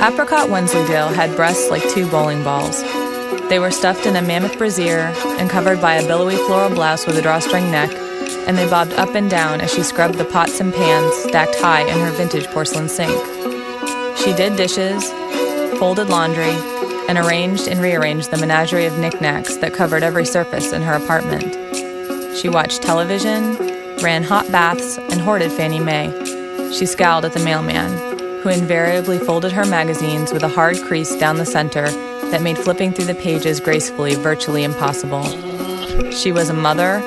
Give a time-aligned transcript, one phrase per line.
[0.00, 2.80] Apricot Wensleydale had breasts like two bowling balls.
[3.50, 7.18] They were stuffed in a mammoth brassiere and covered by a billowy floral blouse with
[7.18, 7.90] a drawstring neck,
[8.46, 11.82] and they bobbed up and down as she scrubbed the pots and pans stacked high
[11.82, 13.12] in her vintage porcelain sink.
[14.16, 15.12] She did dishes,
[15.78, 16.56] folded laundry,
[17.08, 21.54] and arranged and rearranged the menagerie of knickknacks that covered every surface in her apartment.
[22.36, 23.56] She watched television,
[24.02, 26.12] ran hot baths, and hoarded Fannie May.
[26.72, 31.38] She scowled at the mailman, who invariably folded her magazines with a hard crease down
[31.38, 31.90] the center
[32.30, 35.24] that made flipping through the pages gracefully virtually impossible.
[36.12, 37.02] She was a mother,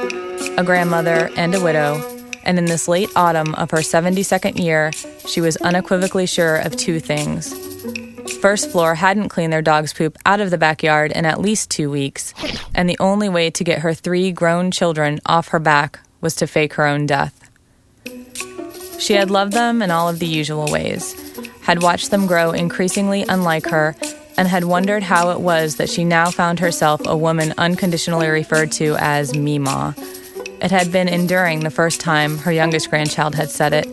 [0.57, 2.01] a grandmother, and a widow,
[2.43, 4.91] and in this late autumn of her 72nd year,
[5.27, 7.53] she was unequivocally sure of two things.
[8.41, 11.91] First floor hadn't cleaned their dog's poop out of the backyard in at least two
[11.91, 12.33] weeks,
[12.73, 16.47] and the only way to get her three grown children off her back was to
[16.47, 17.51] fake her own death.
[18.97, 21.13] She had loved them in all of the usual ways,
[21.61, 23.95] had watched them grow increasingly unlike her,
[24.37, 28.71] and had wondered how it was that she now found herself a woman unconditionally referred
[28.71, 29.93] to as Mima.
[30.61, 33.87] It had been enduring the first time her youngest grandchild had said it,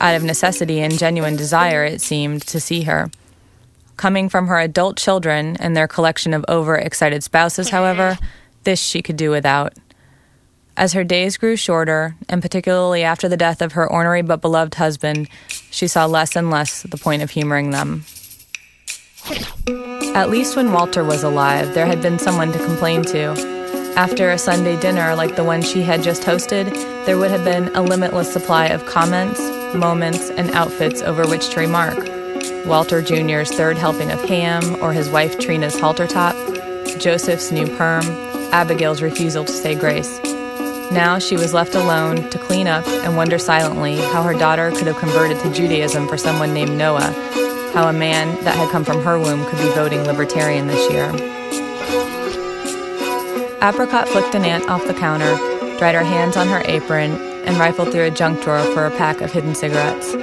[0.00, 3.10] out of necessity and genuine desire, it seemed, to see her.
[4.00, 8.16] Coming from her adult children and their collection of overexcited spouses, however,
[8.64, 9.74] this she could do without.
[10.74, 14.76] As her days grew shorter, and particularly after the death of her ornery but beloved
[14.76, 15.28] husband,
[15.70, 18.06] she saw less and less the point of humoring them.
[20.14, 23.34] At least when Walter was alive, there had been someone to complain to.
[23.96, 26.72] After a Sunday dinner like the one she had just hosted,
[27.04, 29.40] there would have been a limitless supply of comments,
[29.74, 32.19] moments, and outfits over which to remark.
[32.66, 36.34] Walter Jr.'s third helping of ham, or his wife Trina's halter top,
[36.98, 38.04] Joseph's new perm,
[38.52, 40.20] Abigail's refusal to say grace.
[40.90, 44.88] Now she was left alone to clean up and wonder silently how her daughter could
[44.88, 47.12] have converted to Judaism for someone named Noah,
[47.72, 51.10] how a man that had come from her womb could be voting libertarian this year.
[53.62, 55.36] Apricot flicked an ant off the counter,
[55.78, 57.12] dried her hands on her apron,
[57.46, 60.14] and rifled through a junk drawer for a pack of hidden cigarettes.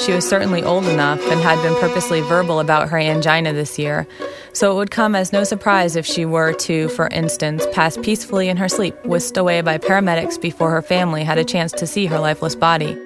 [0.00, 4.06] She was certainly old enough and had been purposely verbal about her angina this year,
[4.54, 8.48] so it would come as no surprise if she were to, for instance, pass peacefully
[8.48, 12.06] in her sleep, whisked away by paramedics before her family had a chance to see
[12.06, 12.98] her lifeless body.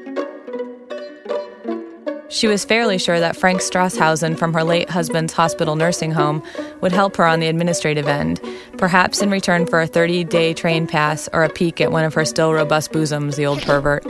[2.28, 6.44] She was fairly sure that Frank Strasshausen from her late husband's hospital nursing home
[6.80, 8.40] would help her on the administrative end,
[8.78, 12.14] perhaps in return for a 30 day train pass or a peek at one of
[12.14, 14.04] her still robust bosoms, the old pervert.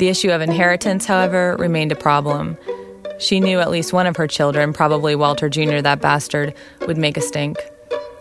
[0.00, 2.56] The issue of inheritance, however, remained a problem.
[3.18, 6.54] She knew at least one of her children, probably Walter Jr., that bastard,
[6.86, 7.58] would make a stink.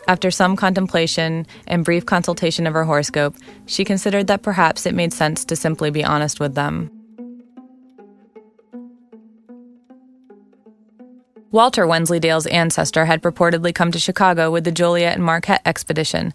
[0.06, 3.34] After some contemplation and brief consultation of her horoscope,
[3.66, 6.92] she considered that perhaps it made sense to simply be honest with them.
[11.52, 16.34] Walter Wensleydale's ancestor had purportedly come to Chicago with the Joliet and Marquette expedition,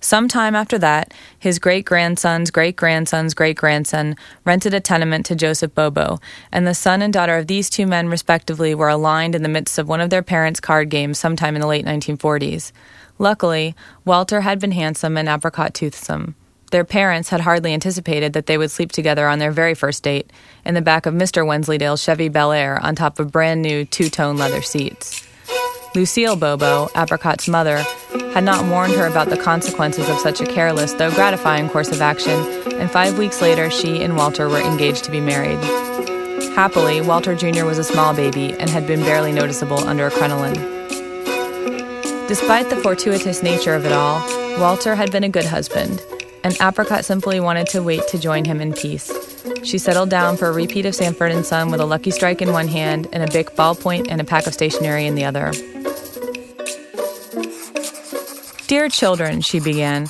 [0.00, 5.34] some time after that, his great grandson's great grandson's great grandson rented a tenement to
[5.34, 6.18] Joseph Bobo,
[6.50, 9.78] and the son and daughter of these two men, respectively, were aligned in the midst
[9.78, 12.72] of one of their parents' card games sometime in the late 1940s.
[13.18, 13.74] Luckily,
[14.06, 16.34] Walter had been handsome and apricot toothsome.
[16.70, 20.32] Their parents had hardly anticipated that they would sleep together on their very first date,
[20.64, 21.46] in the back of Mr.
[21.46, 25.26] Wensleydale's Chevy Bel Air on top of brand new two tone leather seats.
[25.92, 27.78] Lucille Bobo, Apricot's mother,
[28.32, 32.00] had not warned her about the consequences of such a careless, though gratifying, course of
[32.00, 32.38] action,
[32.74, 35.58] and five weeks later she and Walter were engaged to be married.
[36.54, 37.64] Happily, Walter Jr.
[37.64, 40.54] was a small baby and had been barely noticeable under a crinoline.
[42.28, 44.20] Despite the fortuitous nature of it all,
[44.60, 46.00] Walter had been a good husband,
[46.44, 49.10] and Apricot simply wanted to wait to join him in peace.
[49.64, 52.52] She settled down for a repeat of Sanford and Son with a lucky strike in
[52.52, 55.52] one hand and a big ballpoint and a pack of stationery in the other.
[58.80, 60.08] Dear children, she began,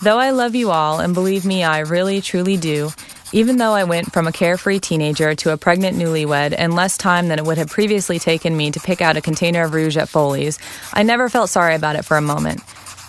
[0.00, 2.90] though I love you all, and believe me, I really truly do,
[3.32, 7.26] even though I went from a carefree teenager to a pregnant newlywed in less time
[7.26, 10.08] than it would have previously taken me to pick out a container of rouge at
[10.08, 10.60] Foley's,
[10.92, 12.60] I never felt sorry about it for a moment.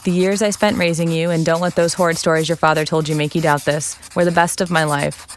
[0.06, 3.07] The years I spent raising you, and don't let those horrid stories your father told
[3.07, 5.27] you make you doubt this, were the best of my life.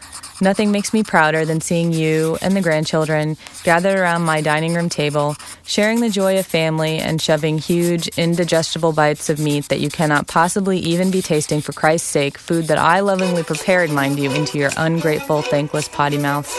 [0.41, 4.87] Nothing makes me prouder than seeing you and the grandchildren gathered around my dining room
[4.87, 9.89] table, sharing the joy of family and shoving huge, indigestible bites of meat that you
[9.89, 14.31] cannot possibly even be tasting for Christ's sake, food that I lovingly prepared, mind you,
[14.31, 16.55] into your ungrateful, thankless potty mouths.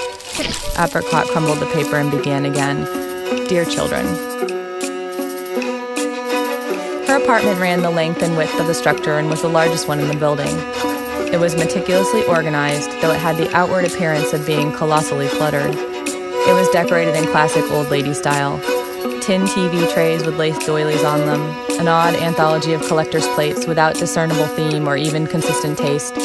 [0.79, 2.85] Apricot crumbled the paper and began again.
[3.49, 4.05] Dear children,
[7.07, 10.01] her apartment ran the length and width of the structure and was the largest one
[10.01, 11.00] in the building.
[11.33, 15.75] It was meticulously organized, though it had the outward appearance of being colossally cluttered.
[15.75, 18.59] It was decorated in classic old lady style.
[19.21, 21.41] Tin TV trays with lace doilies on them,
[21.79, 26.17] an odd anthology of collector's plates without discernible theme or even consistent taste,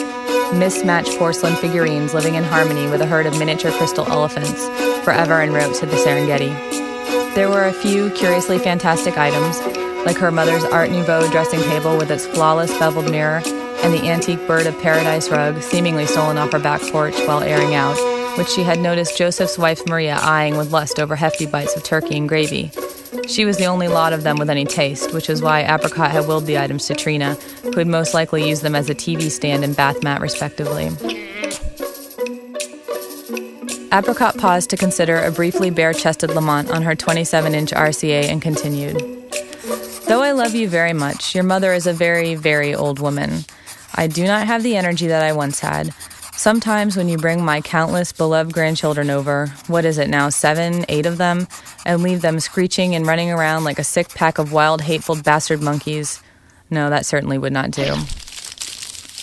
[0.55, 4.65] mismatched porcelain figurines living in harmony with a herd of miniature crystal elephants,
[5.05, 6.49] forever en route to the Serengeti.
[7.35, 9.59] There were a few curiously fantastic items,
[10.05, 14.45] like her mother's Art Nouveau dressing table with its flawless beveled mirror and the antique
[14.47, 17.97] bird of paradise rug seemingly stolen off her back porch while airing out,
[18.37, 22.17] which she had noticed Joseph's wife Maria eyeing with lust over hefty bites of turkey
[22.17, 22.71] and gravy.
[23.27, 26.27] She was the only lot of them with any taste, which was why Apricot had
[26.27, 29.63] willed the items to Trina, who would most likely use them as a TV stand
[29.63, 30.87] and bath mat, respectively.
[33.91, 38.41] Apricot paused to consider a briefly bare chested Lamont on her 27 inch RCA and
[38.41, 39.14] continued.
[40.07, 43.43] Though I love you very much, your mother is a very, very old woman.
[43.95, 45.93] I do not have the energy that I once had.
[46.35, 51.05] Sometimes, when you bring my countless beloved grandchildren over, what is it now, seven, eight
[51.05, 51.47] of them,
[51.85, 55.61] and leave them screeching and running around like a sick pack of wild, hateful bastard
[55.61, 56.21] monkeys,
[56.69, 57.95] no, that certainly would not do.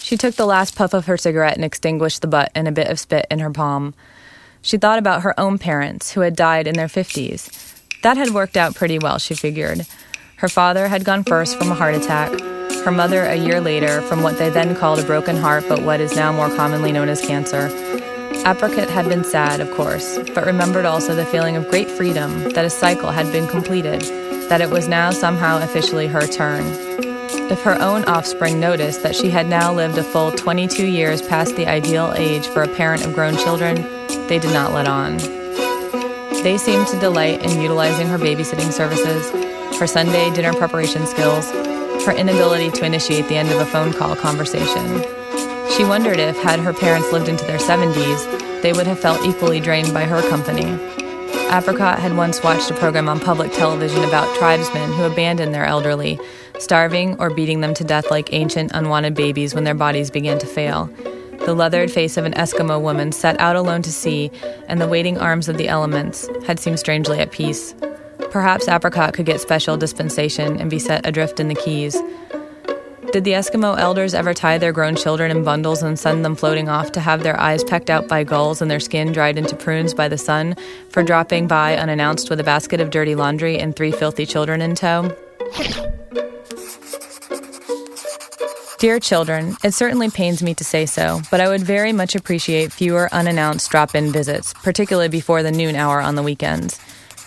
[0.02, 2.88] She took the last puff of her cigarette and extinguished the butt and a bit
[2.88, 3.94] of spit in her palm.
[4.62, 8.00] She thought about her own parents, who had died in their 50s.
[8.02, 9.87] That had worked out pretty well, she figured.
[10.42, 12.32] Her father had gone first from a heart attack,
[12.84, 16.00] her mother a year later from what they then called a broken heart, but what
[16.00, 17.68] is now more commonly known as cancer.
[18.44, 22.64] Apricot had been sad, of course, but remembered also the feeling of great freedom that
[22.64, 24.00] a cycle had been completed,
[24.48, 26.64] that it was now somehow officially her turn.
[27.48, 31.54] If her own offspring noticed that she had now lived a full 22 years past
[31.54, 33.76] the ideal age for a parent of grown children,
[34.26, 35.18] they did not let on.
[36.42, 39.30] They seemed to delight in utilizing her babysitting services,
[39.82, 41.50] her Sunday dinner preparation skills,
[42.06, 45.02] her inability to initiate the end of a phone call conversation.
[45.73, 49.58] She wondered if, had her parents lived into their 70s, they would have felt equally
[49.58, 50.67] drained by her company.
[51.50, 56.17] Apricot had once watched a program on public television about tribesmen who abandoned their elderly,
[56.61, 60.46] starving or beating them to death like ancient, unwanted babies when their bodies began to
[60.46, 60.87] fail.
[61.44, 64.31] The leathered face of an Eskimo woman set out alone to sea,
[64.69, 67.75] and the waiting arms of the elements had seemed strangely at peace.
[68.32, 72.00] Perhaps Apricot could get special dispensation and be set adrift in the Keys.
[73.12, 76.67] Did the Eskimo elders ever tie their grown children in bundles and send them floating
[76.67, 79.93] off to have their eyes pecked out by gulls and their skin dried into prunes
[79.93, 80.56] by the sun
[80.88, 84.75] for dropping by unannounced with a basket of dirty laundry and three filthy children in
[84.75, 85.14] tow?
[88.79, 92.73] Dear children, it certainly pains me to say so, but I would very much appreciate
[92.73, 96.81] fewer unannounced drop in visits, particularly before the noon hour on the weekends.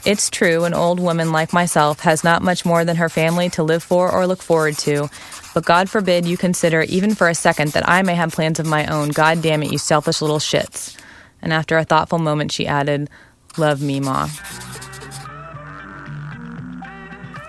[0.06, 3.64] It's true, an old woman like myself has not much more than her family to
[3.64, 5.10] live for or look forward to,
[5.56, 8.68] but God forbid you consider even for a second that I may have plans of
[8.68, 9.10] my own.
[9.10, 10.96] God damn it, you selfish little shits.
[11.42, 13.10] And after a thoughtful moment, she added,
[13.58, 14.30] Love me, Ma.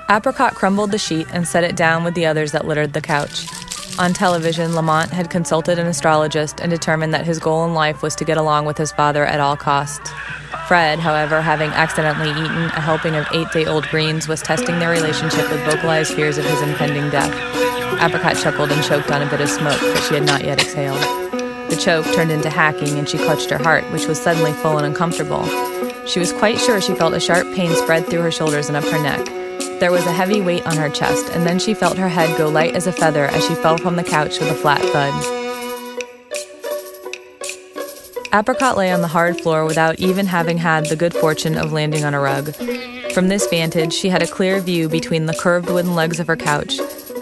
[0.09, 3.47] Apricot crumbled the sheet and set it down with the others that littered the couch.
[3.99, 8.15] On television, Lamont had consulted an astrologist and determined that his goal in life was
[8.17, 10.11] to get along with his father at all costs.
[10.67, 14.91] Fred, however, having accidentally eaten a helping of eight day old greens, was testing their
[14.91, 17.33] relationship with vocalized fears of his impending death.
[18.03, 21.01] Apricot chuckled and choked on a bit of smoke that she had not yet exhaled.
[21.71, 24.87] The choke turned into hacking, and she clutched her heart, which was suddenly full and
[24.87, 25.45] uncomfortable.
[26.07, 28.85] She was quite sure she felt a sharp pain spread through her shoulders and up
[28.85, 29.25] her neck.
[29.81, 32.49] There was a heavy weight on her chest, and then she felt her head go
[32.49, 35.46] light as a feather as she fell from the couch with a flat thud.
[38.37, 42.05] Apricot lay on the hard floor without even having had the good fortune of landing
[42.05, 42.55] on a rug.
[43.15, 46.37] From this vantage, she had a clear view between the curved wooden legs of her
[46.37, 46.79] couch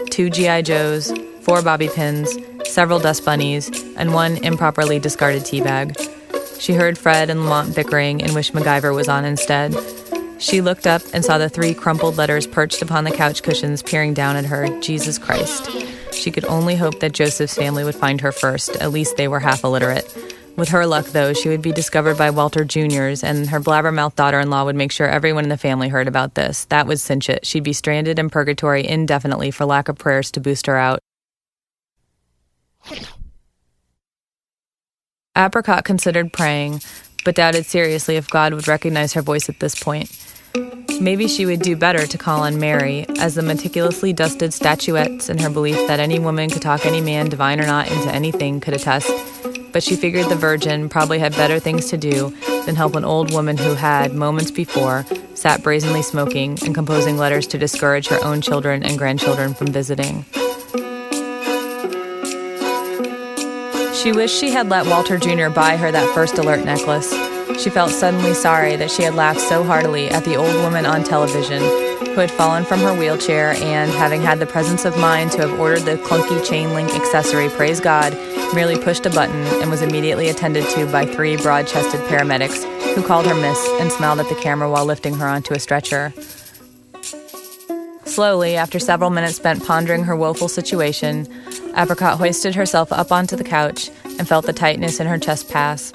[0.09, 0.63] two G.I.
[0.63, 5.97] Joes, four bobby pins, several dust bunnies, and one improperly discarded tea bag.
[6.59, 9.73] She heard Fred and Lamont bickering and wished MacGyver was on instead.
[10.37, 14.13] She looked up and saw the three crumpled letters perched upon the couch cushions peering
[14.13, 15.69] down at her Jesus Christ.
[16.11, 18.75] She could only hope that Joseph's family would find her first.
[18.77, 20.13] At least they were half illiterate.
[20.55, 24.39] With her luck, though, she would be discovered by Walter Jr.'s, and her blabbermouth daughter
[24.39, 26.65] in law would make sure everyone in the family heard about this.
[26.65, 27.45] That would cinch it.
[27.45, 30.99] She'd be stranded in purgatory indefinitely for lack of prayers to boost her out.
[35.37, 36.81] Apricot considered praying,
[37.25, 40.09] but doubted seriously if God would recognize her voice at this point.
[41.01, 45.41] Maybe she would do better to call on Mary, as the meticulously dusted statuettes and
[45.41, 48.73] her belief that any woman could talk any man, divine or not, into anything could
[48.73, 49.11] attest
[49.75, 52.33] but she figured the Virgin probably had better things to do
[52.65, 57.45] than help an old woman who had, moments before, sat brazenly smoking and composing letters
[57.45, 60.23] to discourage her own children and grandchildren from visiting.
[63.93, 65.49] She wished she had let Walter Jr.
[65.49, 67.11] buy her that first alert necklace.
[67.61, 71.03] She felt suddenly sorry that she had laughed so heartily at the old woman on
[71.03, 71.84] television
[72.15, 75.59] who had fallen from her wheelchair and, having had the presence of mind to have
[75.59, 78.13] ordered the clunky chain link accessory, praise God,
[78.53, 82.63] merely pushed a button and was immediately attended to by three broad chested paramedics
[82.95, 86.13] who called her Miss and smiled at the camera while lifting her onto a stretcher.
[88.05, 91.27] Slowly, after several minutes spent pondering her woeful situation,
[91.75, 95.91] Apricot hoisted herself up onto the couch and felt the tightness in her chest pass.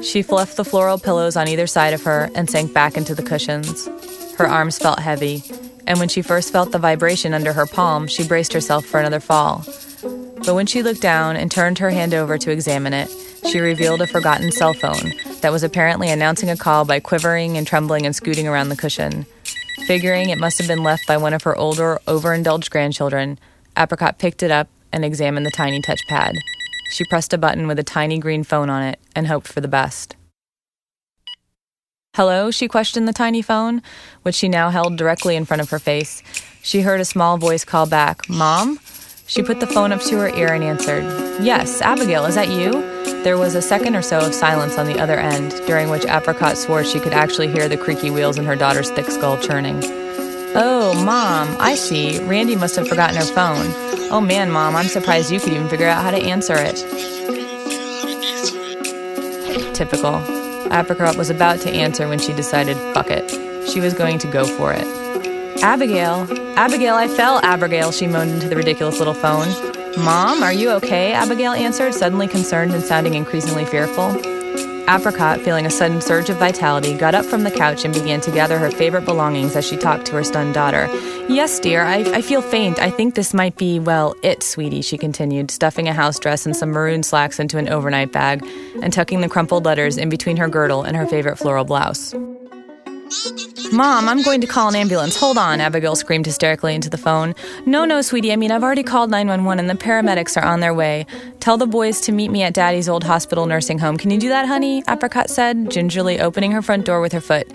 [0.00, 3.22] She fluffed the floral pillows on either side of her and sank back into the
[3.24, 3.88] cushions.
[4.38, 5.44] Her arms felt heavy,
[5.86, 9.20] and when she first felt the vibration under her palm, she braced herself for another
[9.20, 9.64] fall.
[10.44, 13.10] But when she looked down and turned her hand over to examine it,
[13.50, 17.66] she revealed a forgotten cell phone that was apparently announcing a call by quivering and
[17.66, 19.26] trembling and scooting around the cushion.
[19.86, 23.38] Figuring it must have been left by one of her older, overindulged grandchildren,
[23.76, 26.34] Apricot picked it up and examined the tiny touchpad.
[26.90, 29.68] She pressed a button with a tiny green phone on it and hoped for the
[29.68, 30.16] best.
[32.14, 32.52] Hello?
[32.52, 33.82] she questioned the tiny phone,
[34.22, 36.22] which she now held directly in front of her face.
[36.62, 38.78] She heard a small voice call back, Mom?
[39.26, 41.02] She put the phone up to her ear and answered,
[41.42, 42.70] Yes, Abigail, is that you?
[43.24, 46.56] There was a second or so of silence on the other end, during which Apricot
[46.56, 49.80] swore she could actually hear the creaky wheels in her daughter's thick skull churning.
[50.54, 52.24] Oh, Mom, I see.
[52.24, 53.66] Randy must have forgotten her phone.
[54.12, 56.76] Oh man, Mom, I'm surprised you could even figure out how to answer it.
[59.74, 60.43] Typical.
[60.72, 63.30] Apricot was about to answer when she decided, fuck it.
[63.70, 64.86] She was going to go for it.
[65.62, 69.48] Abigail, Abigail, I fell, Abigail, she moaned into the ridiculous little phone.
[69.96, 71.12] Mom, are you okay?
[71.12, 74.33] Abigail answered, suddenly concerned and sounding increasingly fearful.
[74.86, 78.30] Apricot, feeling a sudden surge of vitality, got up from the couch and began to
[78.30, 80.88] gather her favorite belongings as she talked to her stunned daughter.
[81.28, 82.78] Yes, dear, I, I feel faint.
[82.78, 86.54] I think this might be, well, it, sweetie, she continued, stuffing a house dress and
[86.54, 88.46] some maroon slacks into an overnight bag
[88.82, 92.14] and tucking the crumpled letters in between her girdle and her favorite floral blouse.
[93.72, 95.16] Mom, I'm going to call an ambulance.
[95.16, 97.34] Hold on, Abigail screamed hysterically into the phone.
[97.66, 98.32] No, no, sweetie.
[98.32, 101.06] I mean, I've already called 911 and the paramedics are on their way.
[101.40, 103.98] Tell the boys to meet me at Daddy's old hospital nursing home.
[103.98, 104.82] Can you do that, honey?
[104.88, 107.50] Apricot said, gingerly opening her front door with her foot.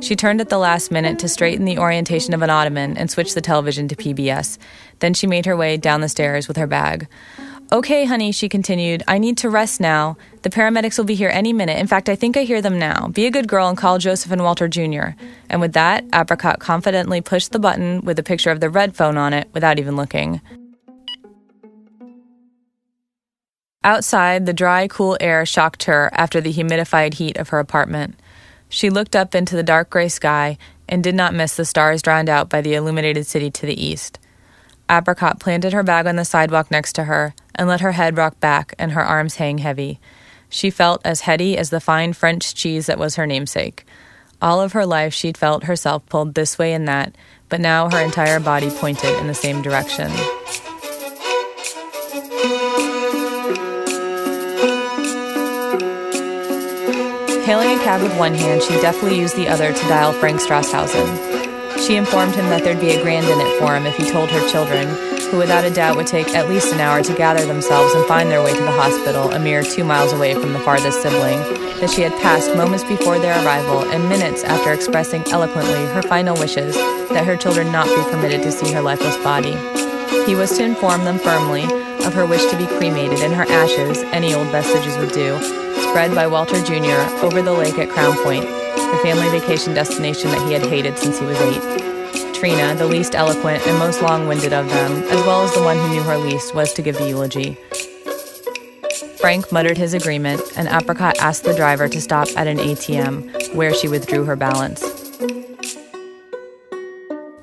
[0.00, 3.34] She turned at the last minute to straighten the orientation of an ottoman and switch
[3.34, 4.58] the television to PBS.
[4.98, 7.08] Then she made her way down the stairs with her bag.
[7.72, 10.18] Okay, honey, she continued, I need to rest now.
[10.42, 11.78] The paramedics will be here any minute.
[11.78, 13.08] In fact, I think I hear them now.
[13.08, 15.16] Be a good girl and call Joseph and Walter Jr.
[15.48, 19.16] And with that, Apricot confidently pushed the button with a picture of the red phone
[19.16, 20.42] on it without even looking.
[23.82, 28.20] Outside, the dry, cool air shocked her after the humidified heat of her apartment.
[28.68, 30.58] She looked up into the dark gray sky
[30.90, 34.18] and did not miss the stars drowned out by the illuminated city to the east.
[34.90, 38.38] Apricot planted her bag on the sidewalk next to her and let her head rock
[38.40, 40.00] back and her arms hang heavy.
[40.48, 43.86] She felt as heady as the fine French cheese that was her namesake.
[44.40, 47.14] All of her life, she'd felt herself pulled this way and that,
[47.48, 50.10] but now her entire body pointed in the same direction.
[57.44, 61.86] Hailing a cab with one hand, she deftly used the other to dial Frank Strasshausen.
[61.86, 64.30] She informed him that there'd be a grand in it for him if he told
[64.30, 64.88] her children,
[65.32, 68.30] who without a doubt would take at least an hour to gather themselves and find
[68.30, 71.38] their way to the hospital, a mere two miles away from the farthest sibling,
[71.80, 76.36] that she had passed moments before their arrival and minutes after expressing eloquently her final
[76.36, 76.74] wishes
[77.08, 79.56] that her children not be permitted to see her lifeless body.
[80.26, 81.64] He was to inform them firmly
[82.04, 85.40] of her wish to be cremated and her ashes, any old vestiges would do,
[85.88, 87.00] spread by Walter Jr.
[87.24, 91.18] over the lake at Crown Point, the family vacation destination that he had hated since
[91.18, 92.01] he was eight.
[92.42, 95.76] Trina, the least eloquent and most long winded of them, as well as the one
[95.76, 97.56] who knew her least, was to give the eulogy.
[99.18, 103.72] Frank muttered his agreement, and Apricot asked the driver to stop at an ATM, where
[103.72, 104.82] she withdrew her balance.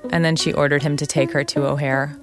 [0.09, 2.19] And then she ordered him to take her to O'Hare.